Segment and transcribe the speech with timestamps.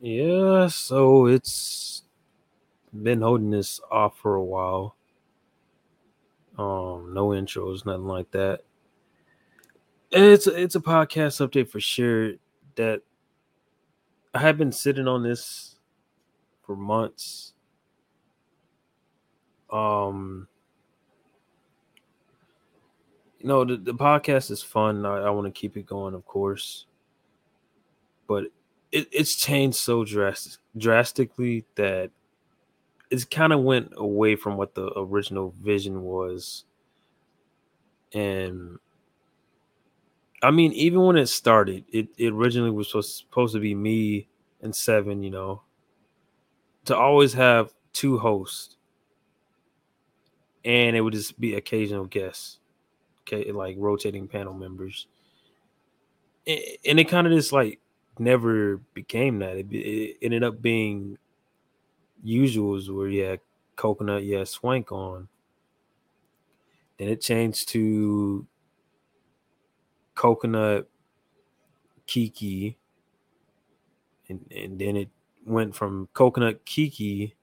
[0.00, 2.02] Yeah, so it's
[3.02, 4.96] been holding this off for a while.
[6.58, 8.60] Um, no intros, nothing like that.
[10.10, 12.32] It's it's a podcast update for sure
[12.74, 13.02] that
[14.34, 15.76] I have been sitting on this
[16.62, 17.52] for months.
[19.70, 20.48] Um,
[23.38, 25.06] you know, the, the podcast is fun.
[25.06, 26.86] I, I want to keep it going, of course.
[28.26, 28.44] But
[28.92, 32.10] it, it's changed so drastic, drastically that
[33.10, 36.64] it's kind of went away from what the original vision was.
[38.12, 38.78] And
[40.42, 44.28] I mean, even when it started, it, it originally was supposed, supposed to be me
[44.62, 45.62] and seven, you know,
[46.86, 48.76] to always have two hosts.
[50.64, 52.58] And it would just be occasional guests,
[53.22, 55.06] okay, like rotating panel members.
[56.46, 57.80] And it kind of just like
[58.18, 59.56] never became that.
[59.56, 61.18] It, it ended up being
[62.24, 63.40] usuals where you had
[63.76, 65.28] coconut, you had swank on.
[66.98, 68.46] Then it changed to
[70.14, 70.88] coconut,
[72.06, 72.76] Kiki,
[74.28, 75.08] and, and then it
[75.46, 77.36] went from coconut, Kiki,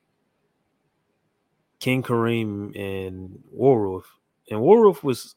[1.79, 4.03] King Kareem, and Warwolf.
[4.51, 5.35] And Warwolf was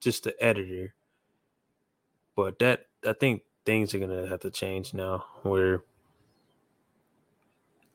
[0.00, 0.94] just the editor,
[2.36, 5.24] but that I think things are gonna have to change now.
[5.42, 5.82] Where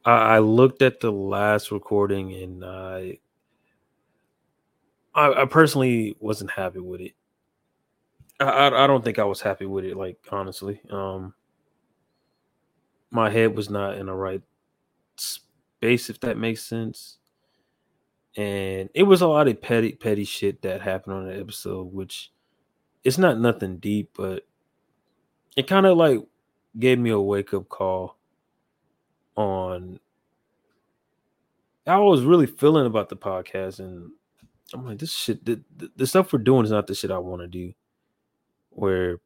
[0.05, 3.19] I, I looked at the last recording and I,
[5.13, 7.13] I, I personally wasn't happy with it.
[8.39, 9.97] I, I don't think I was happy with it.
[9.97, 11.33] Like honestly, um,
[13.11, 14.41] my head was not in the right
[15.15, 17.17] space, if that makes sense.
[18.37, 22.31] And it was a lot of petty, petty shit that happened on the episode, which
[23.05, 24.45] it's not nothing deep, but
[25.55, 26.19] it kind of like
[26.77, 28.17] gave me a wake up call
[29.35, 29.99] on
[31.85, 34.11] how I was really feeling about the podcast, and
[34.73, 35.61] I'm like, this shit, the,
[35.95, 37.73] the, stuff we're doing is not the shit I want to do.
[38.71, 39.19] Where,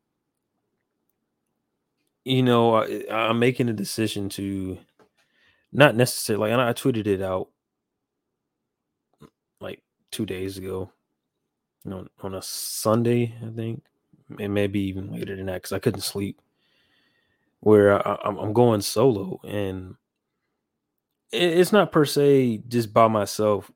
[2.25, 4.77] you know, I, I'm making a decision to
[5.71, 7.47] not necessarily, like, I tweeted it out
[9.61, 10.91] like two days ago,
[11.89, 13.83] on a Sunday, I think,
[14.37, 16.41] and maybe even later than that, because I couldn't sleep.
[17.61, 19.95] Where I, I'm going solo, and
[21.31, 23.69] it's not per se just by myself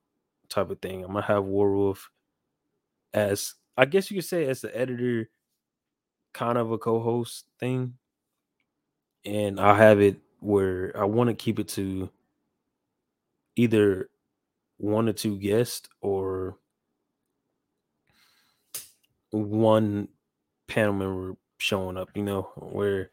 [0.47, 1.03] type of thing.
[1.03, 1.99] I'm gonna have Warwolf
[3.13, 5.29] as I guess you could say as the editor,
[6.33, 7.95] kind of a co-host thing.
[9.25, 12.09] And I'll have it where I want to keep it to
[13.55, 14.09] either
[14.77, 16.57] one or two guests or
[19.31, 20.09] one
[20.67, 23.09] panel member showing up, you know, where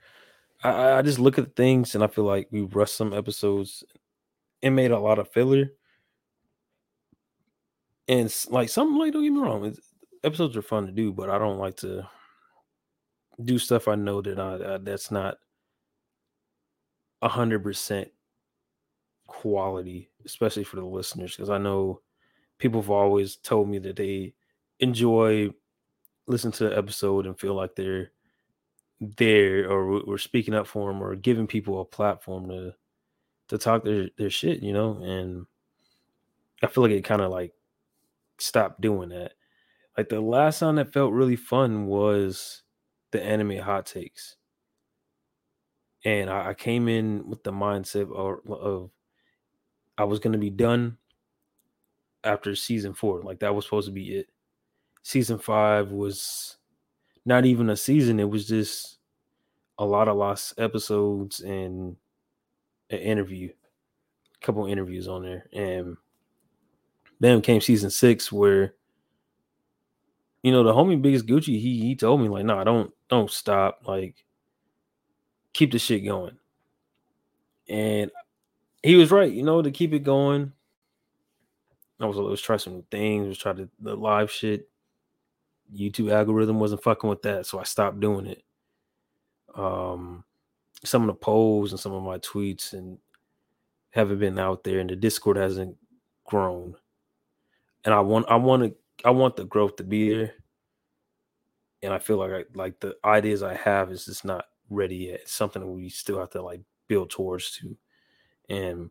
[0.62, 3.84] I, I just look at the things and I feel like we rushed some episodes
[4.62, 5.72] it made a lot of filler.
[8.08, 9.74] And like something like don't get me wrong,
[10.24, 12.08] episodes are fun to do, but I don't like to
[13.42, 15.38] do stuff I know that I, that's not
[17.22, 18.08] a hundred percent
[19.26, 22.00] quality, especially for the listeners, because I know
[22.58, 24.34] people have always told me that they
[24.80, 25.50] enjoy
[26.30, 28.12] listening to the episode and feel like they're
[29.00, 32.74] there or we're speaking up for them or giving people a platform to
[33.48, 35.46] to talk their their shit, you know, and
[36.62, 37.52] I feel like it kind of like
[38.38, 39.32] stopped doing that.
[39.98, 42.62] Like the last time that felt really fun was
[43.10, 44.36] the anime hot takes,
[46.04, 48.90] and I, I came in with the mindset of, of
[49.98, 50.98] I was gonna be done
[52.22, 53.22] after season four.
[53.22, 54.28] Like that was supposed to be it.
[55.02, 56.56] Season five was
[57.24, 58.20] not even a season.
[58.20, 58.98] It was just
[59.78, 61.96] a lot of lost episodes and
[62.90, 65.96] an interview, a couple interviews on there, and
[67.20, 68.74] then came season six where
[70.42, 73.82] you know the homie biggest Gucci he he told me like nah, don't don't stop
[73.86, 74.24] like
[75.52, 76.36] keep the shit going
[77.68, 78.10] and
[78.82, 80.52] he was right you know to keep it going
[82.00, 84.69] I was was try some things was try to the live shit
[85.74, 88.42] YouTube algorithm wasn't fucking with that so I stopped doing it.
[89.54, 90.24] Um
[90.84, 92.98] some of the polls and some of my tweets and
[93.90, 95.76] haven't been out there and the discord hasn't
[96.24, 96.74] grown.
[97.84, 98.74] And i want i want to
[99.04, 100.34] i want the growth to be there.
[101.82, 105.20] And i feel like I, like the ideas i have is just not ready yet.
[105.22, 107.76] It's something we still have to like build towards to.
[108.48, 108.90] And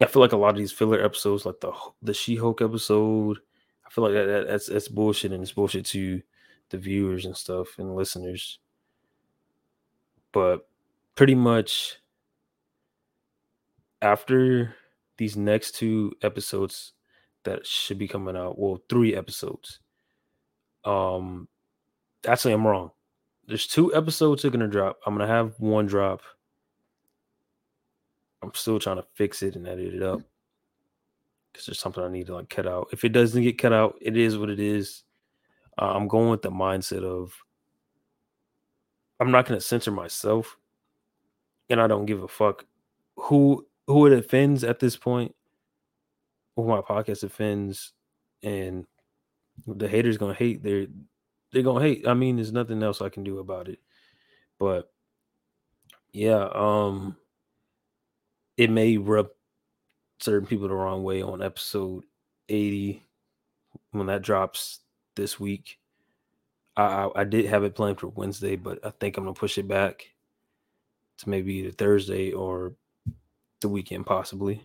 [0.00, 1.72] i feel like a lot of these filler episodes like the
[2.02, 3.38] the she-hulk episode
[3.86, 6.20] i feel like that, that that's that's bullshit and it's bullshit to
[6.70, 8.58] the viewers and stuff and listeners
[10.32, 10.68] but
[11.14, 11.98] pretty much
[14.02, 14.74] after
[15.16, 16.92] these next two episodes
[17.44, 19.80] that should be coming out, well, three episodes.
[20.84, 21.48] Um,
[22.26, 22.90] actually, I'm wrong.
[23.46, 24.98] There's two episodes are gonna drop.
[25.06, 26.20] I'm gonna have one drop.
[28.42, 30.20] I'm still trying to fix it and edit it up
[31.56, 32.88] because there's something I need to like cut out.
[32.92, 35.04] If it doesn't get cut out, it is what it is.
[35.80, 37.34] Uh, I'm going with the mindset of
[39.18, 40.58] I'm not going to censor myself,
[41.70, 42.66] and I don't give a fuck
[43.16, 45.34] who who it offends at this point,
[46.54, 47.92] who my podcast offends,
[48.42, 48.86] and
[49.66, 50.62] the haters gonna hate.
[50.62, 50.86] They're
[51.52, 52.06] they're gonna hate.
[52.06, 53.78] I mean, there's nothing else I can do about it.
[54.58, 54.90] But
[56.12, 57.16] yeah, um,
[58.56, 59.28] it may rub
[60.18, 62.04] certain people the wrong way on episode
[62.48, 63.02] 80
[63.92, 64.80] when that drops
[65.14, 65.78] this week.
[66.76, 69.66] I, I, did have it planned for Wednesday, but I think I'm gonna push it
[69.66, 70.04] back
[71.18, 72.74] to maybe the Thursday or
[73.60, 74.62] the weekend, possibly.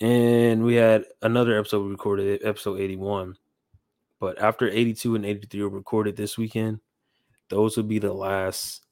[0.00, 3.36] And we had another episode we recorded, episode 81.
[4.20, 6.80] But after 82 and 83 were recorded this weekend,
[7.48, 8.84] those would be the last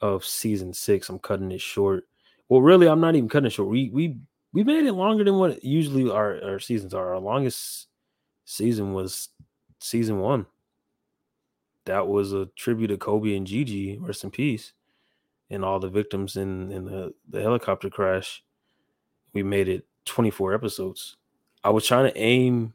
[0.00, 1.08] of season six.
[1.08, 2.04] I'm cutting it short.
[2.48, 3.68] Well, really, I'm not even cutting it short.
[3.68, 4.18] We we
[4.52, 7.14] we made it longer than what usually our, our seasons are.
[7.14, 7.88] Our longest
[8.44, 9.28] season was
[9.80, 10.46] season one.
[11.86, 14.72] That was a tribute to Kobe and Gigi, rest in peace,
[15.50, 18.44] and all the victims in, in the, the helicopter crash.
[19.32, 21.16] We made it 24 episodes.
[21.64, 22.74] I was trying to aim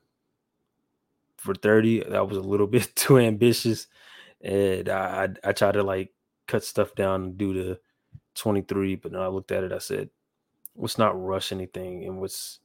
[1.38, 2.06] for 30.
[2.10, 3.88] That was a little bit too ambitious.
[4.42, 6.12] And I, I, I tried to like
[6.48, 7.80] cut stuff down and do the
[8.36, 10.10] 23, but then I looked at it, I said,
[10.78, 12.06] let's not rush anything.
[12.06, 12.60] And what's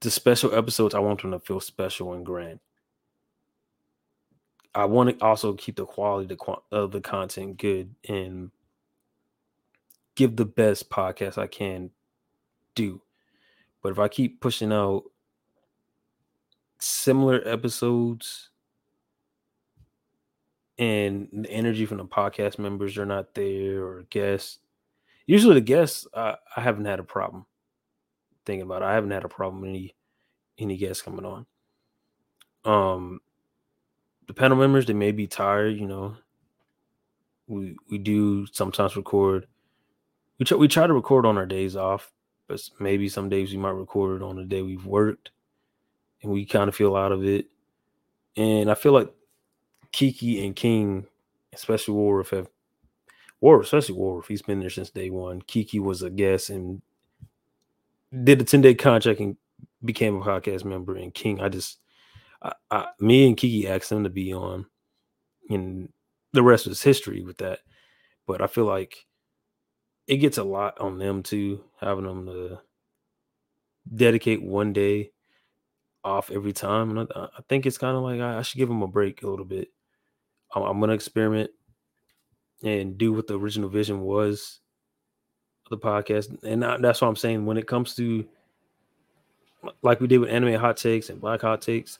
[0.00, 2.60] the special episodes, I want them to feel special and grand.
[4.74, 6.36] I want to also keep the quality
[6.70, 8.50] of the content good and
[10.14, 11.90] give the best podcast I can
[12.74, 13.00] do.
[13.82, 15.04] But if I keep pushing out
[16.78, 18.50] similar episodes
[20.78, 24.58] and the energy from the podcast members are not there or guests,
[25.28, 27.46] usually the guests uh, I haven't had a problem
[28.44, 28.82] thinking about.
[28.82, 28.86] It.
[28.86, 29.94] I haven't had a problem any
[30.58, 31.46] any guests coming on.
[32.64, 33.20] Um,
[34.26, 36.16] the panel members they may be tired, you know.
[37.46, 39.46] We we do sometimes record.
[40.38, 42.12] We try, we try to record on our days off,
[42.48, 45.30] but maybe some days we might record on the day we've worked,
[46.22, 47.46] and we kind of feel out of it.
[48.36, 49.12] And I feel like
[49.92, 51.06] Kiki and King,
[51.52, 52.48] especially Warwick, have
[53.40, 55.42] War, especially Warwick, he's been there since day one.
[55.42, 56.82] Kiki was a guest and
[58.24, 59.36] did a 10 day contract and
[59.84, 60.96] became a podcast member.
[60.96, 61.78] And King, I just,
[62.42, 64.66] I, I, me and Kiki asked him to be on,
[65.50, 65.92] and
[66.32, 67.60] the rest was history with that.
[68.26, 69.06] But I feel like
[70.06, 72.58] it gets a lot on them too, having them to
[73.94, 75.12] dedicate one day
[76.04, 76.96] off every time.
[76.96, 79.22] And I, I think it's kind of like I, I, should give them a break
[79.22, 79.68] a little bit.
[80.54, 81.50] I'm, I'm going to experiment
[82.62, 84.60] and do what the original vision was
[85.70, 86.42] the podcast.
[86.42, 87.46] And that's what I'm saying.
[87.46, 88.26] When it comes to
[89.82, 91.98] like we did with anime hot takes and black hot takes,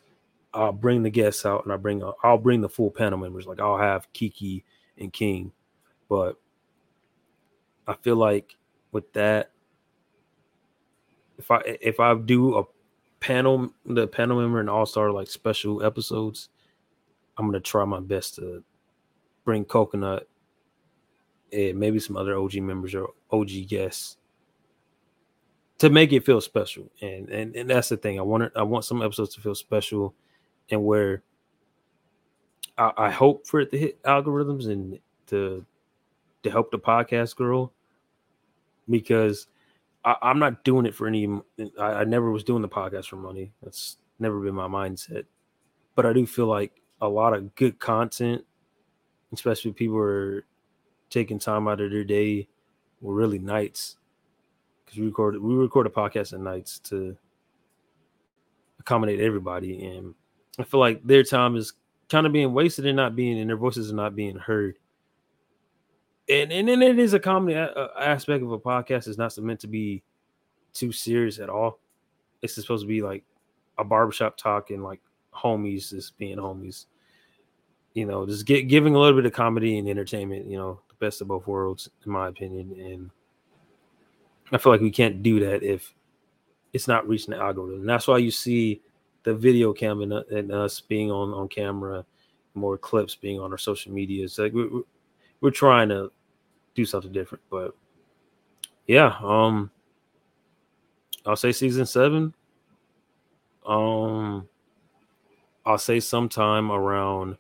[0.55, 3.47] I'll bring the guests out and I bring I'll bring the full panel members.
[3.47, 4.65] Like I'll have Kiki
[4.97, 5.53] and King,
[6.09, 6.37] but
[7.87, 8.57] I feel like
[8.93, 9.51] with that,
[11.39, 12.65] if I if I do a
[13.21, 16.49] panel the panel member and all star like special episodes,
[17.37, 18.65] I'm gonna try my best to
[19.45, 20.29] bring Coconut
[21.53, 24.17] and maybe some other OG members or OG guests
[25.79, 26.91] to make it feel special.
[27.01, 28.19] And and, and that's the thing.
[28.19, 30.15] I want I want some episodes to feel special
[30.71, 31.23] and where
[32.77, 35.65] I, I hope for it to hit algorithms and to
[36.43, 37.71] to help the podcast grow
[38.89, 39.49] because
[40.05, 41.29] I, am not doing it for any
[41.79, 43.53] I, I never was doing the podcast for money.
[43.63, 45.25] That's never been my mindset.
[45.95, 48.45] But I do feel like a lot of good content,
[49.33, 50.45] especially people are
[51.11, 52.47] taking time out of their day
[53.03, 53.97] or really nights
[54.85, 57.17] because we record we record a podcast at nights to
[58.81, 60.15] accommodate everybody and
[60.59, 61.75] i feel like their time is
[62.09, 64.79] kind of being wasted and not being and their voices are not being heard.
[66.29, 69.09] And and then it is a comedy a- aspect of a podcast.
[69.09, 70.03] Is not meant to be
[70.75, 71.79] too serious at all.
[72.43, 73.25] It's supposed to be like
[73.79, 75.01] a barbershop talk and like
[75.35, 76.87] homies just being homies.
[77.95, 81.21] You know just get giving a little bit of comedy and entertainment you know best
[81.21, 82.75] of both worlds, in my opinion.
[82.79, 83.11] And
[84.53, 85.95] I feel like we can't do that if
[86.73, 87.81] it's not reaching the algorithm.
[87.81, 88.81] And that's why you see
[89.25, 92.05] the video cam and, and us being on on camera,
[92.55, 94.25] more clips being on our social media.
[94.25, 94.83] It's like we're,
[95.41, 96.11] we're trying to
[96.75, 97.43] do something different.
[97.51, 97.75] But
[98.87, 99.71] yeah, um,
[101.27, 102.35] I'll say season seven.
[103.67, 104.49] Um,
[105.67, 107.37] I'll say sometime around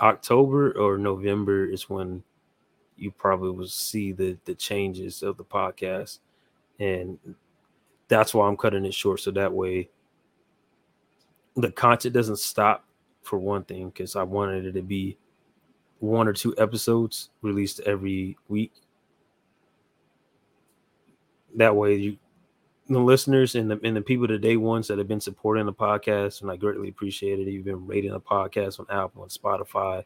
[0.00, 2.22] October or November is when
[2.98, 6.18] you probably will see the the changes of the podcast,
[6.78, 7.18] and
[8.08, 9.90] that's why I'm cutting it short so that way
[11.56, 12.84] the content doesn't stop
[13.22, 15.18] for one thing because I wanted it to be
[15.98, 18.72] one or two episodes released every week.
[21.56, 22.18] That way, you
[22.88, 25.72] the listeners and the and the people the day ones that have been supporting the
[25.72, 27.48] podcast, and I greatly appreciate it.
[27.50, 30.04] You've been rating the podcast on Apple and Spotify,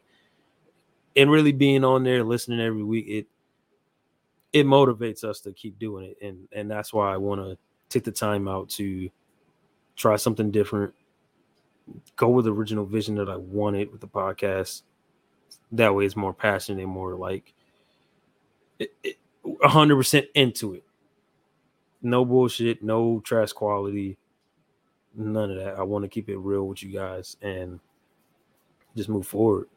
[1.15, 3.05] and really being on there listening every week.
[3.07, 3.27] It
[4.51, 7.57] it motivates us to keep doing it, and and that's why I want to
[7.89, 9.09] take the time out to
[9.95, 10.93] try something different,
[12.15, 14.83] go with the original vision that I wanted with the podcast.
[15.71, 17.53] That way, it's more passionate and more like
[19.61, 20.83] hundred percent into it
[22.03, 24.17] no bullshit, no trash quality,
[25.15, 25.75] none of that.
[25.75, 27.79] I want to keep it real with you guys and
[28.95, 29.69] just move forward.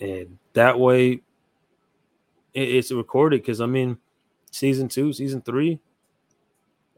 [0.00, 1.22] And that way,
[2.54, 3.98] it's recorded because I mean,
[4.50, 5.80] season two, season three,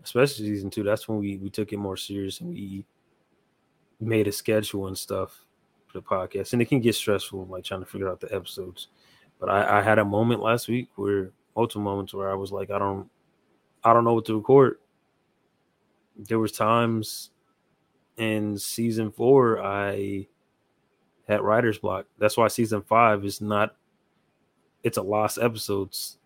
[0.02, 2.84] especially season two, that's when we we took it more serious and we
[4.00, 5.44] made a schedule and stuff
[5.86, 6.52] for the podcast.
[6.52, 8.88] And it can get stressful, like trying to figure out the episodes.
[9.38, 12.70] But I, I had a moment last week where multiple moments where I was like,
[12.70, 13.08] I don't
[13.82, 14.78] I don't know what to record.
[16.16, 17.30] There was times
[18.16, 20.26] in season four I
[21.30, 22.06] had writer's block.
[22.18, 23.76] That's why season five is not
[24.82, 26.18] it's a lost episodes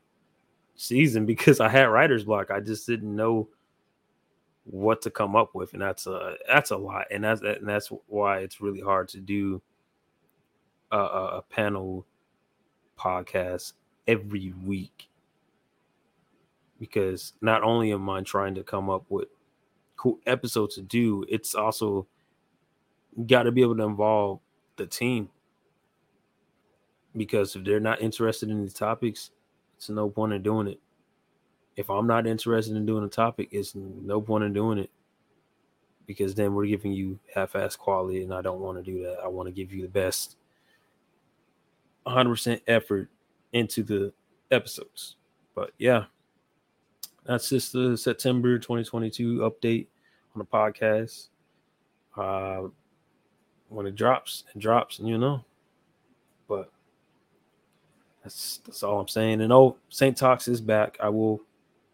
[0.76, 2.50] season because I had writer's block.
[2.50, 3.49] I just didn't know
[4.64, 7.88] what to come up with, and that's a that's a lot, and that's and that's
[8.06, 9.61] why it's really hard to do
[10.90, 12.06] a, a panel
[12.99, 13.75] podcast
[14.06, 15.08] every week
[16.78, 19.28] because not only am I trying to come up with
[19.96, 22.06] cool episodes to do, it's also
[23.26, 24.40] got to be able to involve
[24.76, 25.28] the team.
[27.16, 29.31] Because if they're not interested in these topics,
[29.76, 30.81] it's no point in doing it.
[31.76, 34.90] If I'm not interested in doing a topic, it's no point in doing it.
[36.07, 39.19] Because then we're giving you half-ass quality, and I don't want to do that.
[39.25, 40.37] I want to give you the best
[42.07, 43.09] 100% effort
[43.52, 44.12] into the
[44.50, 45.16] episodes.
[45.54, 46.04] But yeah,
[47.25, 49.87] that's just the September 2022 update
[50.35, 51.28] on the podcast.
[52.16, 52.69] Uh,
[53.75, 55.45] when it drops, it drops, and you know.
[56.49, 56.71] But
[58.23, 59.40] that's that's all I'm saying.
[59.40, 60.97] And oh, Saint Tox is back.
[61.00, 61.40] I will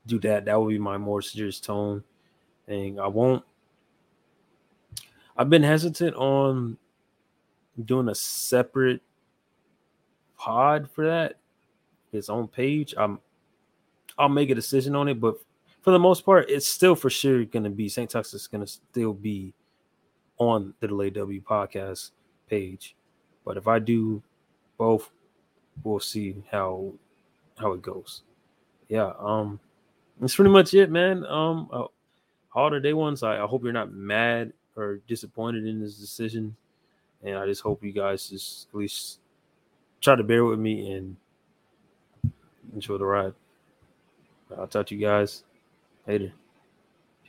[0.06, 0.44] do that.
[0.44, 2.04] That will be my more serious tone
[2.66, 3.00] thing.
[3.00, 3.44] I won't.
[5.36, 6.76] I've been hesitant on
[7.84, 9.00] doing a separate
[10.36, 11.38] pod for that,
[12.12, 12.94] its own page.
[12.96, 13.20] I'm
[14.18, 15.36] I'll make a decision on it, but
[15.80, 18.10] for the most part, it's still for sure going to be St.
[18.10, 19.54] Tux is going to still be
[20.40, 22.10] on the Delayed W podcast
[22.48, 22.96] page.
[23.44, 24.22] But if I do
[24.78, 25.10] both,
[25.84, 26.92] we'll see how
[27.58, 28.22] how it goes.
[28.88, 29.60] Yeah, um,
[30.18, 31.24] that's pretty much it, man.
[31.26, 31.84] Um, uh,
[32.54, 33.22] all the day ones.
[33.22, 36.56] I, I hope you're not mad or disappointed in this decision,
[37.22, 39.20] and I just hope you guys just at least
[40.00, 41.16] try to bear with me and
[42.72, 43.34] enjoy the ride.
[44.58, 45.44] I'll talk to you guys
[46.06, 46.32] later.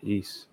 [0.02, 0.48] Peace.